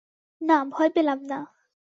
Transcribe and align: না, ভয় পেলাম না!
না, 0.41 0.57
ভয় 0.69 0.89
পেলাম 0.95 1.19
না! 1.23 1.39